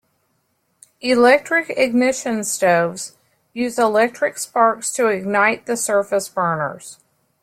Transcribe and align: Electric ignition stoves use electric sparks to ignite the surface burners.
Electric 1.01 1.69
ignition 1.69 2.43
stoves 2.43 3.19
use 3.53 3.77
electric 3.77 4.39
sparks 4.39 4.91
to 4.93 5.09
ignite 5.09 5.67
the 5.67 5.77
surface 5.77 6.27
burners. 6.27 6.97